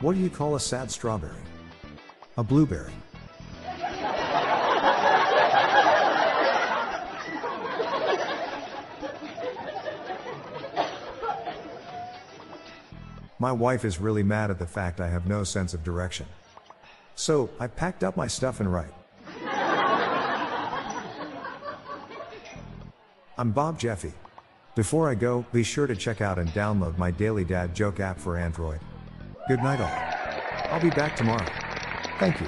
[0.00, 1.32] What do you call a sad strawberry?
[2.38, 2.92] A blueberry.
[13.38, 16.26] My wife is really mad at the fact I have no sense of direction.
[17.16, 18.92] So, I packed up my stuff and right.
[23.36, 24.12] I'm Bob Jeffy.
[24.74, 28.18] Before I go, be sure to check out and download my Daily Dad Joke app
[28.18, 28.80] for Android.
[29.48, 30.72] Good night, all.
[30.72, 31.61] I'll be back tomorrow.
[32.22, 32.46] Thank you.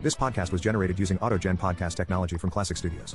[0.00, 3.14] This podcast was generated using AutoGen podcast technology from Classic Studios.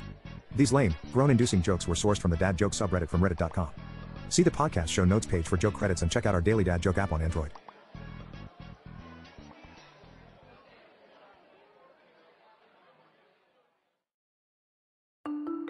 [0.56, 3.68] These lame, groan inducing jokes were sourced from the Dad Joke subreddit from Reddit.com.
[4.30, 6.80] See the podcast show notes page for joke credits and check out our daily Dad
[6.80, 7.50] Joke app on Android.